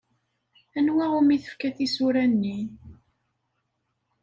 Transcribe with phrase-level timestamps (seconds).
[0.77, 2.57] Anwa umi tefka tisura-nni?